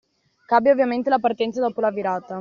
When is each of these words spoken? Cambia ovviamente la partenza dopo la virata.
Cambia 0.47 0.71
ovviamente 0.71 1.11
la 1.11 1.19
partenza 1.19 1.61
dopo 1.61 1.79
la 1.79 1.91
virata. 1.91 2.39